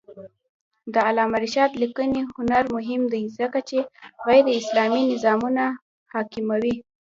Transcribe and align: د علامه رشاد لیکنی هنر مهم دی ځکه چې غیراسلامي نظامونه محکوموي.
د 0.93 0.95
علامه 1.07 1.37
رشاد 1.43 1.71
لیکنی 1.81 2.21
هنر 2.35 2.63
مهم 2.75 3.01
دی 3.13 3.23
ځکه 3.39 3.59
چې 3.69 3.77
غیراسلامي 4.25 5.03
نظامونه 5.11 5.63
محکوموي. 6.11 6.75